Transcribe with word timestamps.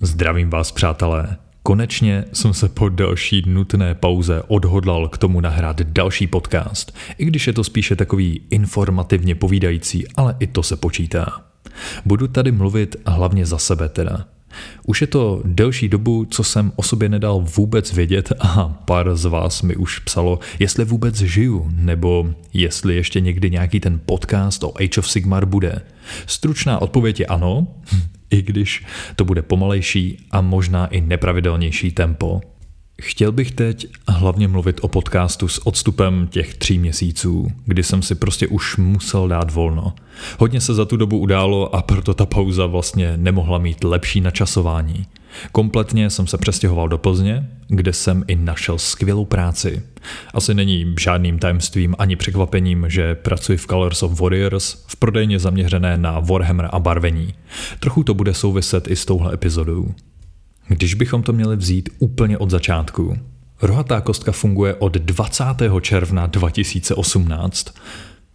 Zdravím 0.00 0.50
vás, 0.50 0.72
přátelé. 0.72 1.36
Konečně 1.62 2.24
jsem 2.32 2.54
se 2.54 2.68
po 2.68 2.88
další 2.88 3.42
nutné 3.46 3.94
pauze 3.94 4.42
odhodlal 4.48 5.08
k 5.08 5.18
tomu 5.18 5.40
nahrát 5.40 5.82
další 5.82 6.26
podcast, 6.26 6.94
i 7.18 7.24
když 7.24 7.46
je 7.46 7.52
to 7.52 7.64
spíše 7.64 7.96
takový 7.96 8.42
informativně 8.50 9.34
povídající, 9.34 10.08
ale 10.16 10.36
i 10.40 10.46
to 10.46 10.62
se 10.62 10.76
počítá. 10.76 11.42
Budu 12.04 12.28
tady 12.28 12.52
mluvit 12.52 12.96
hlavně 13.06 13.46
za 13.46 13.58
sebe 13.58 13.88
teda. 13.88 14.33
Už 14.86 15.00
je 15.00 15.06
to 15.06 15.42
delší 15.44 15.88
dobu, 15.88 16.26
co 16.30 16.44
jsem 16.44 16.72
o 16.76 16.82
sobě 16.82 17.08
nedal 17.08 17.46
vůbec 17.56 17.92
vědět 17.92 18.32
a 18.40 18.68
pár 18.68 19.16
z 19.16 19.24
vás 19.24 19.62
mi 19.62 19.76
už 19.76 19.98
psalo, 19.98 20.38
jestli 20.58 20.84
vůbec 20.84 21.16
žiju, 21.16 21.70
nebo 21.74 22.26
jestli 22.52 22.94
ještě 22.94 23.20
někdy 23.20 23.50
nějaký 23.50 23.80
ten 23.80 24.00
podcast 24.06 24.64
o 24.64 24.72
Age 24.76 25.00
of 25.00 25.10
Sigmar 25.10 25.46
bude. 25.46 25.80
Stručná 26.26 26.82
odpověď 26.82 27.20
je 27.20 27.26
ano, 27.26 27.66
i 28.30 28.42
když 28.42 28.84
to 29.16 29.24
bude 29.24 29.42
pomalejší 29.42 30.26
a 30.30 30.40
možná 30.40 30.86
i 30.86 31.00
nepravidelnější 31.00 31.90
tempo. 31.90 32.40
Chtěl 33.02 33.32
bych 33.32 33.50
teď 33.50 33.86
hlavně 34.08 34.48
mluvit 34.48 34.80
o 34.82 34.88
podcastu 34.88 35.48
s 35.48 35.66
odstupem 35.66 36.26
těch 36.30 36.54
tří 36.54 36.78
měsíců, 36.78 37.52
kdy 37.66 37.82
jsem 37.82 38.02
si 38.02 38.14
prostě 38.14 38.46
už 38.46 38.76
musel 38.76 39.28
dát 39.28 39.52
volno. 39.52 39.94
Hodně 40.38 40.60
se 40.60 40.74
za 40.74 40.84
tu 40.84 40.96
dobu 40.96 41.18
událo 41.18 41.74
a 41.74 41.82
proto 41.82 42.14
ta 42.14 42.26
pauza 42.26 42.66
vlastně 42.66 43.16
nemohla 43.16 43.58
mít 43.58 43.84
lepší 43.84 44.20
načasování. 44.20 45.06
Kompletně 45.52 46.10
jsem 46.10 46.26
se 46.26 46.38
přestěhoval 46.38 46.88
do 46.88 46.98
Plzně, 46.98 47.48
kde 47.68 47.92
jsem 47.92 48.24
i 48.26 48.36
našel 48.36 48.78
skvělou 48.78 49.24
práci. 49.24 49.82
Asi 50.34 50.54
není 50.54 50.94
žádným 51.00 51.38
tajemstvím 51.38 51.94
ani 51.98 52.16
překvapením, 52.16 52.84
že 52.88 53.14
pracuji 53.14 53.58
v 53.58 53.66
Colors 53.66 54.02
of 54.02 54.20
Warriors 54.20 54.84
v 54.86 54.96
prodejně 54.96 55.38
zaměřené 55.38 55.96
na 55.96 56.20
Warhammer 56.20 56.68
a 56.72 56.78
barvení. 56.78 57.34
Trochu 57.80 58.04
to 58.04 58.14
bude 58.14 58.34
souviset 58.34 58.90
i 58.90 58.96
s 58.96 59.04
touhle 59.04 59.34
epizodou. 59.34 59.94
Když 60.68 60.94
bychom 60.94 61.22
to 61.22 61.32
měli 61.32 61.56
vzít 61.56 61.88
úplně 61.98 62.38
od 62.38 62.50
začátku, 62.50 63.18
rohatá 63.62 64.00
kostka 64.00 64.32
funguje 64.32 64.74
od 64.74 64.92
20. 64.92 65.44
června 65.80 66.26
2018. 66.26 67.74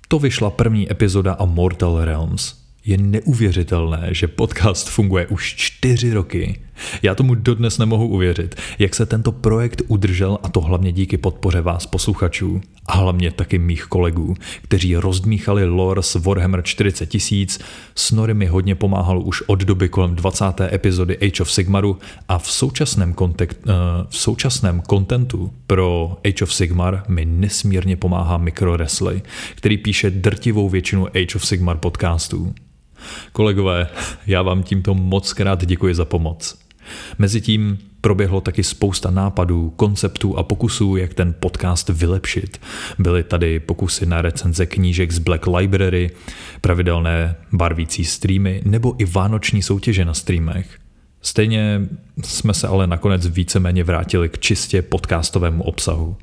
To 0.08 0.20
vyšla 0.20 0.50
první 0.50 0.92
epizoda 0.92 1.34
a 1.34 1.46
Mortal 1.46 2.06
Realms. 2.06 2.69
Je 2.90 2.98
neuvěřitelné, 2.98 4.08
že 4.12 4.28
podcast 4.28 4.90
funguje 4.90 5.28
už 5.28 5.56
čtyři 5.58 6.14
roky. 6.14 6.60
Já 7.02 7.16
tomu 7.16 7.36
dodnes 7.36 7.78
nemohu 7.78 8.08
uvěřit, 8.08 8.56
jak 8.80 8.96
se 8.96 9.06
tento 9.06 9.32
projekt 9.32 9.82
udržel 9.88 10.38
a 10.44 10.50
to 10.50 10.62
hlavně 10.62 10.92
díky 10.92 11.18
podpoře 11.18 11.62
vás 11.62 11.86
posluchačů 11.86 12.62
a 12.86 12.98
hlavně 12.98 13.32
taky 13.32 13.58
mých 13.58 13.84
kolegů, 13.84 14.36
kteří 14.62 14.96
rozdmíchali 14.96 15.66
lore 15.66 16.04
z 16.04 16.16
Warhammer 16.16 16.62
40 16.64 17.06
tisíc, 17.06 17.60
Snorri 17.96 18.34
mi 18.34 18.46
hodně 18.46 18.76
pomáhal 18.76 19.22
už 19.22 19.42
od 19.42 19.60
doby 19.60 19.90
kolem 19.90 20.16
20. 20.16 20.46
epizody 20.74 21.18
Age 21.18 21.44
of 21.44 21.52
Sigmaru 21.52 21.98
a 22.28 22.40
v 22.40 22.52
současném, 22.52 23.14
kontek- 23.14 23.56
uh, 23.66 23.74
v 24.10 24.18
současném 24.18 24.82
kontentu 24.82 25.52
pro 25.68 26.18
Age 26.26 26.44
of 26.44 26.54
Sigmar 26.54 27.04
mi 27.08 27.26
nesmírně 27.26 27.96
pomáhá 27.96 28.38
Micro 28.38 28.72
Wrestling, 28.72 29.24
který 29.56 29.78
píše 29.78 30.10
drtivou 30.10 30.70
většinu 30.70 31.08
Age 31.08 31.36
of 31.36 31.46
Sigmar 31.46 31.78
podcastů. 31.78 32.54
Kolegové, 33.32 33.88
já 34.28 34.42
vám 34.42 34.64
tímto 34.64 34.94
moc 34.94 35.34
krát 35.34 35.66
děkuji 35.66 35.96
za 35.96 36.06
pomoc. 36.06 36.60
Mezitím 37.18 37.78
proběhlo 38.02 38.42
taky 38.42 38.64
spousta 38.64 39.12
nápadů, 39.12 39.74
konceptů 39.76 40.38
a 40.38 40.44
pokusů, 40.44 40.96
jak 40.96 41.14
ten 41.14 41.36
podcast 41.40 41.90
vylepšit. 41.90 42.62
Byly 43.00 43.24
tady 43.24 43.60
pokusy 43.60 44.06
na 44.06 44.22
recenze 44.22 44.66
knížek 44.66 45.12
z 45.12 45.20
Black 45.20 45.48
Library, 45.48 46.12
pravidelné 46.62 47.36
barvící 47.52 48.06
streamy 48.06 48.62
nebo 48.66 48.96
i 48.98 49.06
vánoční 49.06 49.62
soutěže 49.62 50.06
na 50.06 50.14
streamech. 50.14 50.80
Stejně 51.22 51.82
jsme 52.24 52.54
se 52.54 52.68
ale 52.68 52.88
nakonec 52.88 53.28
víceméně 53.28 53.84
vrátili 53.84 54.30
k 54.30 54.40
čistě 54.40 54.82
podcastovému 54.82 55.64
obsahu. 55.64 56.16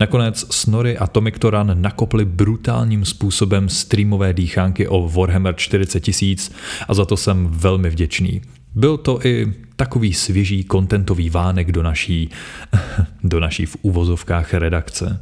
Nakonec 0.00 0.46
Snorri 0.50 0.98
a 0.98 1.06
Tomic 1.06 1.34
Toran 1.38 1.82
nakopli 1.82 2.24
brutálním 2.24 3.04
způsobem 3.04 3.68
streamové 3.68 4.32
dýchánky 4.32 4.88
o 4.88 5.08
Warhammer 5.08 5.54
40 5.56 6.00
tisíc 6.00 6.52
a 6.88 6.94
za 6.94 7.04
to 7.04 7.16
jsem 7.16 7.46
velmi 7.46 7.90
vděčný. 7.90 8.42
Byl 8.74 8.96
to 8.96 9.26
i 9.26 9.52
takový 9.76 10.14
svěží 10.14 10.64
kontentový 10.64 11.30
vánek 11.30 11.72
do 11.72 11.82
naší, 11.82 12.30
do 13.24 13.40
naší 13.40 13.66
v 13.66 13.76
úvozovkách 13.82 14.54
redakce. 14.54 15.20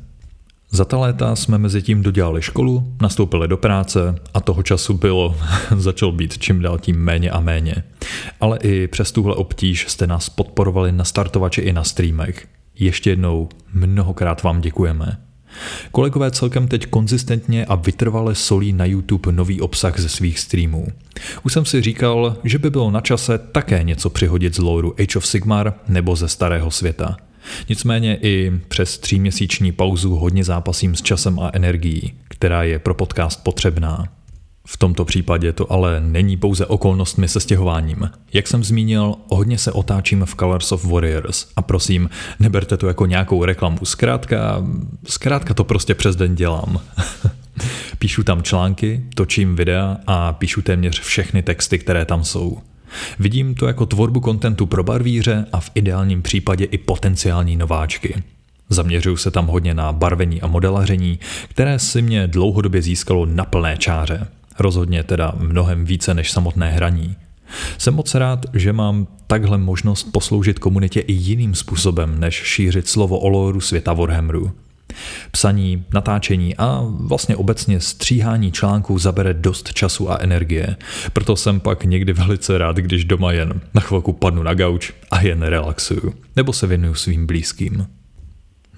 Za 0.75 0.85
ta 0.85 0.99
léta 0.99 1.37
jsme 1.37 1.59
mezi 1.59 1.83
tím 1.83 2.03
dodělali 2.03 2.43
školu, 2.43 2.97
nastoupili 3.03 3.49
do 3.49 3.57
práce 3.57 4.15
a 4.35 4.41
toho 4.41 4.63
času 4.63 4.95
bylo, 4.95 5.37
začal 5.77 6.13
být 6.13 6.39
čím 6.39 6.63
dál 6.63 6.79
tím 6.79 6.97
méně 6.97 7.31
a 7.31 7.41
méně. 7.41 7.75
Ale 8.41 8.59
i 8.63 8.89
přes 8.89 9.13
tuhle 9.13 9.35
obtíž 9.35 9.87
jste 9.89 10.07
nás 10.07 10.29
podporovali 10.29 10.93
na 10.93 11.05
startovači 11.05 11.61
i 11.61 11.73
na 11.73 11.85
streamech. 11.85 12.47
Ještě 12.79 13.11
jednou 13.11 13.49
mnohokrát 13.73 14.43
vám 14.43 14.61
děkujeme. 14.61 15.19
Kolegové 15.91 16.31
celkem 16.31 16.69
teď 16.69 16.87
konzistentně 16.87 17.67
a 17.67 17.75
vytrvale 17.75 18.35
solí 18.35 18.73
na 18.73 18.85
YouTube 18.85 19.33
nový 19.33 19.61
obsah 19.61 20.01
ze 20.01 20.09
svých 20.09 20.39
streamů. 20.39 20.87
Už 21.43 21.53
jsem 21.53 21.65
si 21.65 21.83
říkal, 21.83 22.37
že 22.45 22.59
by 22.59 22.71
bylo 22.71 22.91
na 22.91 23.01
čase 23.01 23.39
také 23.39 23.83
něco 23.83 24.11
přihodit 24.11 24.55
z 24.55 24.59
lore 24.59 24.89
Age 24.99 25.19
of 25.19 25.27
Sigmar 25.27 25.75
nebo 25.89 26.17
ze 26.17 26.29
starého 26.29 26.71
světa. 26.71 27.17
Nicméně 27.69 28.19
i 28.23 28.53
přes 28.69 28.99
tříměsíční 28.99 29.73
pauzu 29.73 30.17
hodně 30.17 30.45
zápasím 30.45 30.97
s 30.97 31.03
časem 31.03 31.41
a 31.41 31.51
energií, 31.53 32.13
která 32.29 32.63
je 32.63 32.79
pro 32.79 32.95
podcast 32.95 33.45
potřebná. 33.45 34.05
V 34.67 34.77
tomto 34.77 35.05
případě 35.05 35.53
to 35.53 35.73
ale 35.73 36.01
není 36.01 36.37
pouze 36.37 36.67
okolnostmi 36.67 37.29
se 37.29 37.41
stěhováním. 37.41 38.11
Jak 38.33 38.49
jsem 38.49 38.65
zmínil, 38.65 39.15
hodně 39.29 39.59
se 39.59 39.73
otáčím 39.73 40.25
v 40.25 40.35
Colors 40.35 40.73
of 40.73 40.85
Warriors 40.85 41.47
a 41.57 41.63
prosím, 41.63 42.11
neberte 42.41 42.77
to 42.77 42.87
jako 42.87 43.07
nějakou 43.07 43.45
reklamu. 43.45 43.79
Zkrátka, 43.83 44.65
zkrátka 45.07 45.55
to 45.55 45.65
prostě 45.65 45.95
přes 45.95 46.17
den 46.17 46.35
dělám. 46.35 46.81
píšu 47.99 48.23
tam 48.23 48.43
články, 48.43 49.05
točím 49.15 49.57
videa 49.57 49.97
a 50.07 50.33
píšu 50.33 50.63
téměř 50.63 51.01
všechny 51.01 51.43
texty, 51.43 51.79
které 51.79 52.05
tam 52.05 52.25
jsou. 52.25 52.59
Vidím 53.19 53.55
to 53.55 53.67
jako 53.67 53.87
tvorbu 53.87 54.21
kontentu 54.21 54.67
pro 54.67 54.85
barvíře 54.85 55.47
a 55.53 55.61
v 55.61 55.71
ideálním 55.75 56.23
případě 56.23 56.65
i 56.65 56.79
potenciální 56.79 57.57
nováčky. 57.57 58.23
Zaměřuju 58.69 59.17
se 59.17 59.31
tam 59.31 59.47
hodně 59.47 59.75
na 59.75 59.93
barvení 59.93 60.43
a 60.43 60.47
modelaření, 60.47 61.19
které 61.49 61.79
si 61.79 62.03
mě 62.03 62.27
dlouhodobě 62.27 62.83
získalo 62.83 63.27
na 63.27 63.45
plné 63.45 63.77
čáře. 63.77 64.29
Rozhodně 64.63 65.03
teda 65.03 65.33
mnohem 65.39 65.85
více 65.85 66.15
než 66.15 66.33
samotné 66.33 66.71
hraní. 66.71 67.17
Jsem 67.79 67.95
moc 67.95 68.15
rád, 68.15 68.47
že 68.55 68.73
mám 68.73 69.07
takhle 69.27 69.59
možnost 69.59 70.03
posloužit 70.13 70.59
komunitě 70.59 71.01
i 71.01 71.13
jiným 71.13 71.55
způsobem, 71.55 72.21
než 72.21 72.35
šířit 72.35 72.89
slovo 72.89 73.19
o 73.19 73.29
loru 73.29 73.61
světa 73.61 73.93
Warhammeru. 73.93 74.53
Psaní, 75.31 75.85
natáčení 75.95 76.57
a 76.57 76.83
vlastně 77.01 77.37
obecně 77.37 77.81
stříhání 77.81 78.53
článků 78.53 78.99
zabere 78.99 79.35
dost 79.35 79.73
času 79.73 80.11
a 80.11 80.19
energie. 80.21 80.77
Proto 81.13 81.37
jsem 81.37 81.61
pak 81.61 81.85
někdy 81.85 82.13
velice 82.13 82.59
rád, 82.59 82.77
když 82.77 83.05
doma 83.05 83.33
jen 83.33 83.61
na 83.75 83.81
chvilku 83.81 84.13
padnu 84.13 84.43
na 84.43 84.55
gauč 84.55 84.93
a 85.11 85.21
jen 85.21 85.43
relaxuju. 85.43 86.15
Nebo 86.37 86.53
se 86.53 86.67
věnuju 86.67 86.95
svým 86.95 87.27
blízkým. 87.27 87.87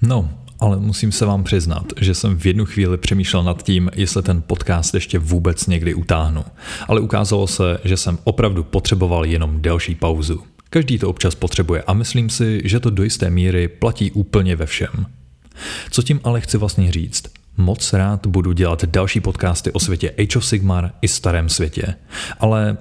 No, 0.01 0.29
ale 0.65 0.77
musím 0.77 1.11
se 1.11 1.25
vám 1.25 1.43
přiznat, 1.43 1.85
že 2.01 2.13
jsem 2.13 2.37
v 2.37 2.45
jednu 2.45 2.65
chvíli 2.65 2.97
přemýšlel 2.97 3.43
nad 3.43 3.63
tím, 3.63 3.89
jestli 3.95 4.23
ten 4.23 4.41
podcast 4.41 4.93
ještě 4.93 5.19
vůbec 5.19 5.67
někdy 5.67 5.93
utáhnu. 5.93 6.45
Ale 6.87 7.01
ukázalo 7.01 7.47
se, 7.47 7.77
že 7.83 7.97
jsem 7.97 8.17
opravdu 8.23 8.63
potřeboval 8.63 9.25
jenom 9.25 9.61
delší 9.61 9.95
pauzu. 9.95 10.43
Každý 10.69 10.99
to 10.99 11.09
občas 11.09 11.35
potřebuje 11.35 11.83
a 11.87 11.93
myslím 11.93 12.29
si, 12.29 12.61
že 12.63 12.79
to 12.79 12.89
do 12.89 13.03
jisté 13.03 13.29
míry 13.29 13.67
platí 13.67 14.11
úplně 14.11 14.55
ve 14.55 14.65
všem. 14.65 15.05
Co 15.91 16.03
tím 16.03 16.19
ale 16.23 16.41
chci 16.41 16.57
vlastně 16.57 16.91
říct? 16.91 17.23
Moc 17.57 17.93
rád 17.93 18.27
budu 18.27 18.51
dělat 18.51 18.85
další 18.85 19.19
podcasty 19.19 19.71
o 19.71 19.79
světě 19.79 20.11
Age 20.11 20.37
of 20.37 20.45
Sigmar 20.45 20.91
i 21.01 21.07
starém 21.07 21.49
světě. 21.49 21.95
Ale 22.39 22.77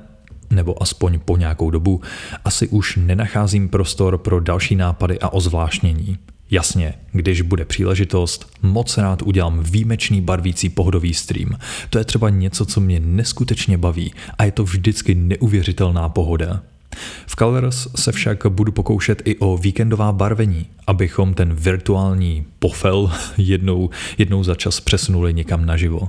nebo 0.51 0.83
aspoň 0.83 1.19
po 1.25 1.37
nějakou 1.37 1.71
dobu, 1.71 2.01
asi 2.45 2.69
už 2.69 2.97
nenacházím 2.97 3.69
prostor 3.69 4.19
pro 4.19 4.41
další 4.41 4.77
nápady 4.77 5.19
a 5.21 5.29
ozvláštnění. 5.29 6.19
Jasně, 6.55 6.95
když 7.13 7.41
bude 7.41 7.65
příležitost, 7.65 8.51
moc 8.63 8.99
rád 8.99 9.23
udělám 9.23 9.63
výjimečný 9.63 10.21
barvící 10.21 10.69
pohodový 10.69 11.15
stream. 11.15 11.59
To 11.91 11.99
je 11.99 12.05
třeba 12.05 12.31
něco, 12.31 12.67
co 12.67 12.81
mě 12.81 13.01
neskutečně 13.01 13.79
baví 13.79 14.13
a 14.39 14.45
je 14.45 14.53
to 14.53 14.65
vždycky 14.65 15.15
neuvěřitelná 15.15 16.09
pohoda. 16.09 16.63
V 17.27 17.37
Colors 17.37 17.89
se 17.97 18.13
však 18.13 18.47
budu 18.47 18.73
pokoušet 18.73 19.23
i 19.25 19.37
o 19.37 19.57
víkendová 19.57 20.13
barvení, 20.13 20.67
abychom 20.87 21.35
ten 21.35 21.55
virtuální 21.55 22.45
pofel 22.59 23.13
jednou, 23.37 23.91
jednou 24.19 24.45
za 24.45 24.55
čas 24.55 24.81
přesunuli 24.81 25.35
někam 25.35 25.67
naživo. 25.67 26.09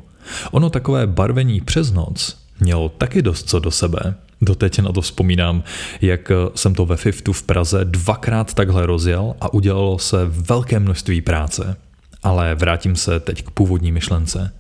Ono 0.52 0.70
takové 0.70 1.08
barvení 1.08 1.62
přes 1.62 1.92
noc 1.92 2.45
mělo 2.60 2.90
taky 2.90 3.22
dost 3.22 3.50
co 3.50 3.60
do 3.60 3.72
sebe. 3.72 4.16
Doteď 4.42 4.80
na 4.80 4.92
to 4.92 5.02
vzpomínám, 5.02 5.64
jak 6.02 6.32
jsem 6.56 6.76
to 6.76 6.86
ve 6.86 6.98
Fiftu 6.98 7.34
v 7.34 7.44
Praze 7.44 7.86
dvakrát 7.86 8.54
takhle 8.54 8.86
rozjel 8.86 9.36
a 9.42 9.54
udělalo 9.54 10.00
se 10.00 10.18
velké 10.26 10.80
množství 10.80 11.22
práce. 11.22 11.78
Ale 12.24 12.56
vrátím 12.56 12.96
se 12.96 13.20
teď 13.20 13.44
k 13.44 13.52
původní 13.52 13.92
myšlence. 13.92 14.52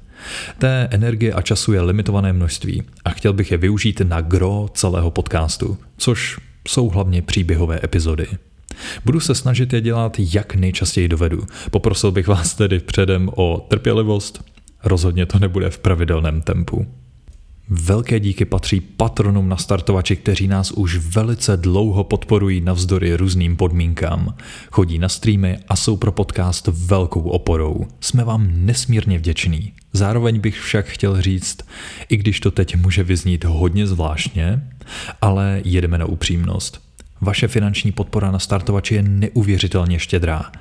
Té 0.57 0.87
energie 0.91 1.33
a 1.33 1.41
času 1.41 1.73
je 1.73 1.81
limitované 1.81 2.33
množství 2.33 2.83
a 3.05 3.09
chtěl 3.09 3.33
bych 3.33 3.51
je 3.51 3.57
využít 3.57 4.01
na 4.01 4.21
gro 4.21 4.69
celého 4.73 5.11
podcastu, 5.11 5.77
což 5.97 6.37
jsou 6.67 6.89
hlavně 6.89 7.21
příběhové 7.21 7.79
epizody. 7.83 8.27
Budu 9.05 9.19
se 9.19 9.35
snažit 9.35 9.73
je 9.73 9.81
dělat, 9.81 10.15
jak 10.19 10.55
nejčastěji 10.55 11.07
dovedu. 11.07 11.47
Poprosil 11.71 12.11
bych 12.11 12.27
vás 12.27 12.53
tedy 12.53 12.79
předem 12.79 13.29
o 13.35 13.65
trpělivost. 13.69 14.43
Rozhodně 14.83 15.25
to 15.25 15.39
nebude 15.39 15.69
v 15.69 15.77
pravidelném 15.77 16.41
tempu. 16.41 16.87
Velké 17.69 18.19
díky 18.19 18.45
patří 18.45 18.81
patronům 18.81 19.49
na 19.49 19.57
startovači, 19.57 20.15
kteří 20.15 20.47
nás 20.47 20.71
už 20.71 20.97
velice 20.97 21.57
dlouho 21.57 22.03
podporují 22.03 22.61
navzdory 22.61 23.15
různým 23.15 23.55
podmínkám. 23.55 24.35
Chodí 24.71 24.99
na 24.99 25.09
streamy 25.09 25.57
a 25.69 25.75
jsou 25.75 25.97
pro 25.97 26.11
podcast 26.11 26.67
velkou 26.67 27.21
oporou. 27.21 27.87
Jsme 27.99 28.23
vám 28.23 28.47
nesmírně 28.51 29.17
vděční. 29.17 29.73
Zároveň 29.93 30.39
bych 30.39 30.59
však 30.59 30.85
chtěl 30.85 31.21
říct, 31.21 31.57
i 32.09 32.17
když 32.17 32.39
to 32.39 32.51
teď 32.51 32.75
může 32.75 33.03
vyznít 33.03 33.43
hodně 33.43 33.87
zvláštně, 33.87 34.69
ale 35.21 35.61
jedeme 35.63 35.97
na 35.97 36.05
upřímnost. 36.05 36.81
Vaše 37.21 37.47
finanční 37.47 37.91
podpora 37.91 38.31
na 38.31 38.39
startovači 38.39 38.95
je 38.95 39.03
neuvěřitelně 39.03 39.99
štědrá 39.99 40.51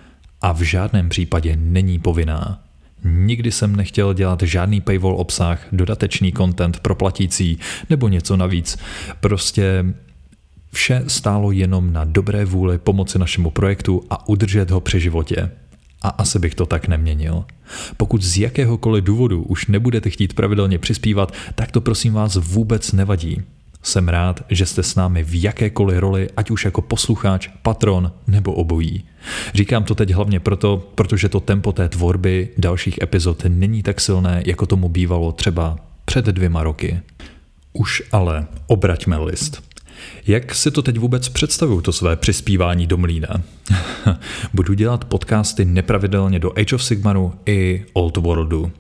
a 0.43 0.53
v 0.53 0.61
žádném 0.61 1.09
případě 1.09 1.57
není 1.57 1.99
povinná. 1.99 2.65
Nikdy 3.05 3.53
jsem 3.53 3.77
nechtěl 3.77 4.15
dělat 4.15 4.43
žádný 4.43 4.81
paywall 4.81 5.21
obsah, 5.21 5.67
dodatečný 5.73 6.33
content 6.33 6.81
pro 6.81 6.95
platící 6.95 7.59
nebo 7.91 8.09
něco 8.09 8.37
navíc. 8.37 8.79
Prostě 9.21 9.85
vše 10.73 11.05
stálo 11.07 11.53
jenom 11.53 11.93
na 11.93 12.05
dobré 12.05 12.45
vůli 12.45 12.79
pomoci 12.79 13.19
našemu 13.19 13.51
projektu 13.51 14.03
a 14.11 14.29
udržet 14.29 14.71
ho 14.71 14.81
při 14.81 15.01
životě. 15.01 15.51
A 16.03 16.09
asi 16.09 16.39
bych 16.39 16.55
to 16.55 16.67
tak 16.67 16.89
neměnil. 16.89 17.45
Pokud 17.97 18.23
z 18.23 18.39
jakéhokoliv 18.39 19.05
důvodu 19.05 19.43
už 19.43 19.67
nebudete 19.67 20.11
chtít 20.11 20.35
pravidelně 20.35 20.79
přispívat, 20.79 21.33
tak 21.55 21.71
to 21.71 21.81
prosím 21.81 22.13
vás 22.13 22.37
vůbec 22.37 22.93
nevadí. 22.93 23.43
Jsem 23.85 24.09
rád, 24.09 24.45
že 24.51 24.67
jste 24.67 24.83
s 24.83 24.95
námi 24.95 25.25
v 25.25 25.43
jakékoliv 25.43 25.99
roli, 25.99 26.29
ať 26.37 26.51
už 26.51 26.65
jako 26.65 26.83
posluchač, 26.83 27.49
patron 27.63 28.13
nebo 28.27 28.53
obojí. 28.53 29.05
Říkám 29.55 29.85
to 29.85 29.95
teď 29.95 30.11
hlavně 30.11 30.41
proto, 30.41 30.91
protože 30.95 31.29
to 31.29 31.41
tempo 31.41 31.73
té 31.73 31.89
tvorby 31.89 32.49
dalších 32.59 32.99
epizod 33.03 33.43
není 33.49 33.83
tak 33.83 34.01
silné, 34.01 34.43
jako 34.47 34.67
tomu 34.67 34.89
bývalo 34.89 35.33
třeba 35.33 35.77
před 36.05 36.25
dvěma 36.25 36.63
roky. 36.63 37.01
Už 37.73 38.03
ale 38.13 38.47
obraťme 38.67 39.19
list. 39.19 39.63
Jak 40.27 40.55
si 40.55 40.71
to 40.71 40.83
teď 40.83 40.99
vůbec 40.99 41.29
představuju, 41.29 41.81
to 41.81 41.93
své 41.93 42.17
přispívání 42.17 42.87
do 42.87 42.97
mlína? 42.97 43.29
Budu 44.55 44.75
dělat 44.75 45.05
podcasty 45.05 45.65
nepravidelně 45.65 46.39
do 46.39 46.59
Age 46.59 46.75
of 46.75 46.85
Sigmaru 46.85 47.33
i 47.47 47.85
Old 47.93 48.17
Worldu. 48.17 48.73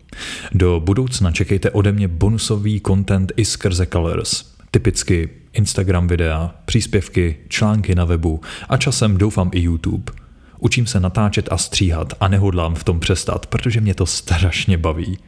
Do 0.52 0.80
budoucna 0.84 1.32
čekejte 1.32 1.70
ode 1.70 1.92
mě 1.92 2.08
bonusový 2.08 2.80
content 2.86 3.32
i 3.36 3.44
skrze 3.44 3.86
Colors– 3.86 4.44
Typicky 4.74 5.28
Instagram 5.52 6.08
videa, 6.08 6.54
příspěvky, 6.64 7.36
články 7.48 7.94
na 7.94 8.04
webu 8.04 8.40
a 8.68 8.76
časem 8.76 9.16
doufám 9.16 9.50
i 9.52 9.60
YouTube. 9.60 10.12
Učím 10.58 10.86
se 10.86 11.00
natáčet 11.00 11.48
a 11.50 11.58
stříhat 11.58 12.12
a 12.20 12.28
nehodlám 12.28 12.74
v 12.74 12.84
tom 12.84 13.00
přestat, 13.00 13.46
protože 13.46 13.80
mě 13.80 13.94
to 13.94 14.06
strašně 14.06 14.78
baví. 14.78 15.18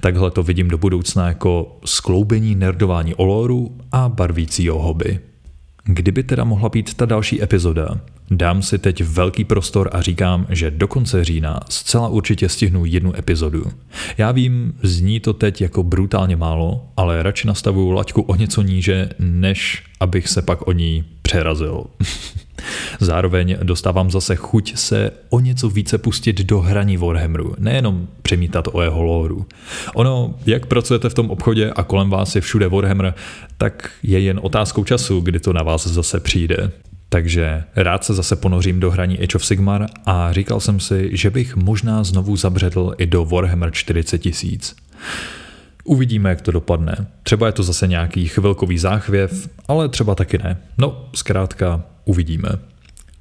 Takhle 0.00 0.30
to 0.30 0.42
vidím 0.42 0.68
do 0.68 0.78
budoucna 0.78 1.28
jako 1.28 1.78
skloubení 1.84 2.54
nerdování 2.54 3.14
oloru 3.14 3.78
a 3.92 4.08
barvícího 4.08 4.78
hobby. 4.82 5.20
Kdyby 5.88 6.22
teda 6.22 6.44
mohla 6.44 6.68
být 6.68 6.94
ta 6.94 7.06
další 7.06 7.42
epizoda, 7.42 8.00
dám 8.30 8.62
si 8.62 8.78
teď 8.78 9.04
velký 9.04 9.44
prostor 9.44 9.90
a 9.92 10.02
říkám, 10.02 10.46
že 10.50 10.70
do 10.70 10.88
konce 10.88 11.24
října 11.24 11.60
zcela 11.68 12.08
určitě 12.08 12.48
stihnu 12.48 12.84
jednu 12.84 13.16
epizodu. 13.18 13.64
Já 14.18 14.32
vím, 14.32 14.74
zní 14.82 15.20
to 15.20 15.32
teď 15.32 15.60
jako 15.60 15.82
brutálně 15.82 16.36
málo, 16.36 16.86
ale 16.96 17.22
radši 17.22 17.46
nastavuju 17.46 17.90
laťku 17.90 18.22
o 18.22 18.36
něco 18.36 18.62
níže, 18.62 19.08
než 19.18 19.82
abych 20.00 20.28
se 20.28 20.42
pak 20.42 20.68
o 20.68 20.72
ní 20.72 21.04
přerazil. 21.22 21.84
Zároveň 23.00 23.56
dostávám 23.62 24.10
zase 24.10 24.36
chuť 24.36 24.76
se 24.76 25.10
o 25.28 25.40
něco 25.40 25.68
více 25.68 25.98
pustit 25.98 26.40
do 26.40 26.60
hraní 26.60 26.96
Warhammeru, 26.96 27.54
nejenom 27.58 28.08
přemítat 28.22 28.68
o 28.72 28.82
jeho 28.82 29.02
lóru. 29.02 29.46
Ono, 29.94 30.34
jak 30.46 30.66
pracujete 30.66 31.08
v 31.08 31.14
tom 31.14 31.30
obchodě 31.30 31.70
a 31.70 31.82
kolem 31.82 32.10
vás 32.10 32.34
je 32.34 32.40
všude 32.40 32.68
Warhammer, 32.68 33.14
tak 33.58 33.90
je 34.02 34.20
jen 34.20 34.40
otázkou 34.42 34.84
času, 34.84 35.20
kdy 35.20 35.40
to 35.40 35.52
na 35.52 35.62
vás 35.62 35.86
zase 35.86 36.20
přijde. 36.20 36.70
Takže 37.08 37.64
rád 37.76 38.04
se 38.04 38.14
zase 38.14 38.36
ponořím 38.36 38.80
do 38.80 38.90
hraní 38.90 39.18
Age 39.18 39.36
of 39.36 39.46
Sigmar 39.46 39.86
a 40.06 40.32
říkal 40.32 40.60
jsem 40.60 40.80
si, 40.80 41.10
že 41.12 41.30
bych 41.30 41.56
možná 41.56 42.04
znovu 42.04 42.36
zabředl 42.36 42.94
i 42.98 43.06
do 43.06 43.24
Warhammer 43.24 43.70
40 43.70 44.18
tisíc. 44.18 44.76
Uvidíme, 45.84 46.30
jak 46.30 46.40
to 46.40 46.52
dopadne. 46.52 47.06
Třeba 47.22 47.46
je 47.46 47.52
to 47.52 47.62
zase 47.62 47.86
nějaký 47.86 48.28
chvilkový 48.28 48.78
záchvěv, 48.78 49.48
ale 49.68 49.88
třeba 49.88 50.14
taky 50.14 50.38
ne. 50.38 50.56
No, 50.78 51.08
zkrátka, 51.14 51.82
uvidíme. 52.04 52.48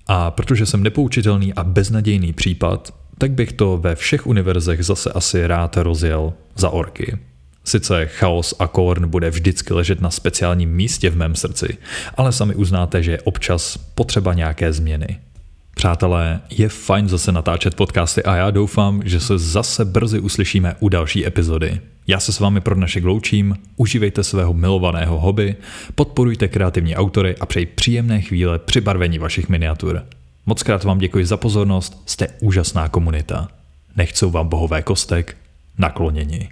A 0.07 0.31
protože 0.31 0.65
jsem 0.65 0.83
nepoučitelný 0.83 1.53
a 1.53 1.63
beznadějný 1.63 2.33
případ, 2.33 2.93
tak 3.17 3.31
bych 3.31 3.53
to 3.53 3.77
ve 3.77 3.95
všech 3.95 4.27
univerzech 4.27 4.85
zase 4.85 5.11
asi 5.11 5.47
rád 5.47 5.77
rozjel 5.77 6.33
za 6.55 6.69
orky. 6.69 7.17
Sice 7.63 8.05
chaos 8.05 8.53
a 8.59 8.67
Korn 8.67 9.09
bude 9.09 9.29
vždycky 9.29 9.73
ležet 9.73 10.01
na 10.01 10.11
speciálním 10.11 10.69
místě 10.69 11.09
v 11.09 11.17
mém 11.17 11.35
srdci, 11.35 11.77
ale 12.17 12.31
sami 12.31 12.55
uznáte, 12.55 13.03
že 13.03 13.11
je 13.11 13.21
občas 13.21 13.77
potřeba 13.77 14.33
nějaké 14.33 14.73
změny. 14.73 15.19
Přátelé, 15.75 16.41
je 16.49 16.69
fajn 16.69 17.09
zase 17.09 17.31
natáčet 17.31 17.75
podcasty 17.75 18.23
a 18.23 18.35
já 18.35 18.51
doufám, 18.51 19.01
že 19.05 19.19
se 19.19 19.37
zase 19.37 19.85
brzy 19.85 20.19
uslyšíme 20.19 20.75
u 20.79 20.89
další 20.89 21.27
epizody. 21.27 21.81
Já 22.07 22.19
se 22.19 22.31
s 22.31 22.39
vámi 22.39 22.61
pro 22.61 22.75
naše 22.75 23.01
loučím, 23.03 23.57
užívejte 23.75 24.23
svého 24.23 24.53
milovaného 24.53 25.19
hobby, 25.19 25.55
podporujte 25.95 26.47
kreativní 26.47 26.95
autory 26.95 27.35
a 27.39 27.45
přeji 27.45 27.65
příjemné 27.65 28.21
chvíle 28.21 28.59
při 28.59 28.81
barvení 28.81 29.19
vašich 29.19 29.49
miniatur. 29.49 30.05
Moc 30.45 30.63
krát 30.63 30.83
vám 30.83 30.97
děkuji 30.97 31.25
za 31.25 31.37
pozornost, 31.37 32.01
jste 32.05 32.27
úžasná 32.39 32.89
komunita. 32.89 33.47
Nechcou 33.95 34.31
vám 34.31 34.47
bohové 34.47 34.81
kostek, 34.81 35.37
nakloněni. 35.77 36.49